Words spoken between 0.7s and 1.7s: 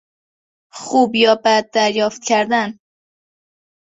خوب یا بد